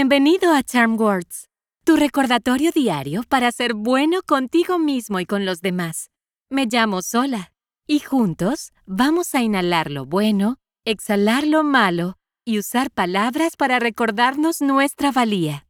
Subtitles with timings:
[0.00, 1.50] Bienvenido a Charm Words,
[1.84, 6.08] tu recordatorio diario para ser bueno contigo mismo y con los demás.
[6.48, 7.52] Me llamo Sola
[7.86, 10.56] y juntos vamos a inhalar lo bueno,
[10.86, 12.16] exhalar lo malo
[12.46, 15.66] y usar palabras para recordarnos nuestra valía.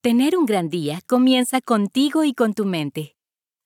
[0.00, 3.14] Tener un gran día comienza contigo y con tu mente.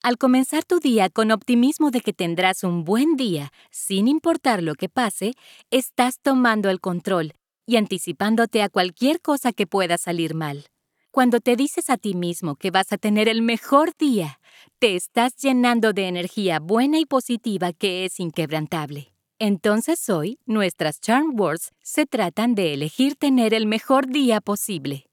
[0.02, 4.74] Al comenzar tu día con optimismo de que tendrás un buen día, sin importar lo
[4.74, 5.32] que pase,
[5.70, 7.32] estás tomando el control
[7.66, 10.66] y anticipándote a cualquier cosa que pueda salir mal.
[11.10, 14.40] Cuando te dices a ti mismo que vas a tener el mejor día,
[14.80, 19.12] te estás llenando de energía buena y positiva que es inquebrantable.
[19.38, 25.06] Entonces hoy, nuestras Charm Words se tratan de elegir tener el mejor día posible.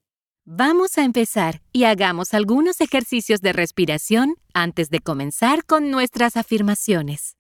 [0.44, 7.38] Vamos a empezar y hagamos algunos ejercicios de respiración antes de comenzar con nuestras afirmaciones.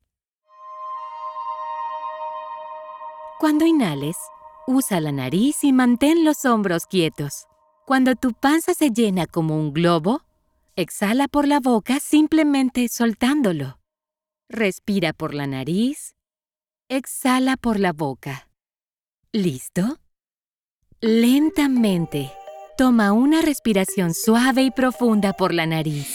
[3.39, 4.17] Cuando inhales,
[4.73, 7.45] Usa la nariz y mantén los hombros quietos.
[7.85, 10.21] Cuando tu panza se llena como un globo,
[10.77, 13.79] exhala por la boca simplemente soltándolo.
[14.47, 16.15] Respira por la nariz,
[16.87, 18.47] exhala por la boca.
[19.33, 19.99] ¿Listo?
[21.01, 22.31] Lentamente,
[22.77, 26.07] toma una respiración suave y profunda por la nariz.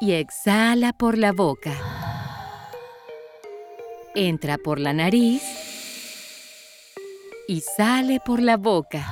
[0.00, 1.74] Y exhala por la boca.
[4.16, 5.69] Entra por la nariz
[7.50, 9.04] y sale por la boca.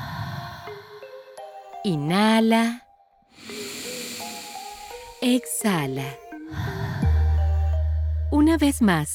[1.83, 2.86] Inhala.
[5.20, 6.06] Exhala.
[8.31, 9.12] Una vez más.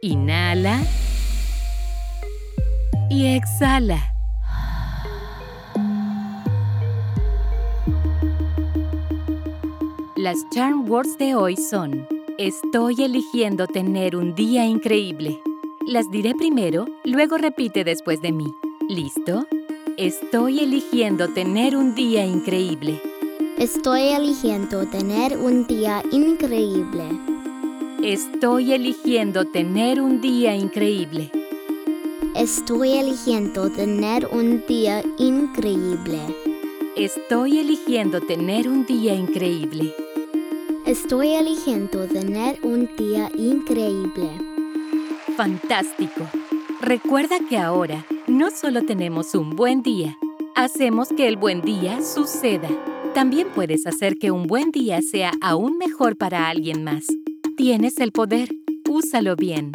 [0.00, 0.80] Inhala.
[3.10, 4.02] Y exhala.
[10.16, 15.38] Las charm words de hoy son, estoy eligiendo tener un día increíble.
[15.86, 18.46] Las diré primero, luego repite después de mí.
[18.88, 19.46] ¿Listo?
[19.98, 23.02] Estoy eligiendo tener un día increíble.
[23.58, 27.02] Estoy eligiendo tener un día increíble.
[28.02, 31.30] Estoy eligiendo tener un día increíble.
[32.34, 35.92] Estoy eligiendo tener un día increíble.
[36.96, 39.94] Estoy eligiendo tener un día increíble.
[40.86, 44.30] Estoy eligiendo tener un día increíble
[45.36, 46.26] fantástico.
[46.80, 50.16] Recuerda que ahora no solo tenemos un buen día,
[50.54, 52.68] hacemos que el buen día suceda.
[53.14, 57.06] También puedes hacer que un buen día sea aún mejor para alguien más.
[57.56, 58.48] Tienes el poder,
[58.88, 59.72] úsalo bien.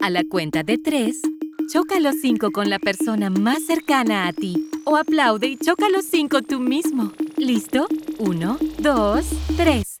[0.00, 1.20] A la cuenta de tres,
[1.72, 6.04] choca los cinco con la persona más cercana a ti o aplaude y choca los
[6.04, 7.12] cinco tú mismo.
[7.36, 7.86] ¿Listo?
[8.18, 10.00] Uno, dos, tres.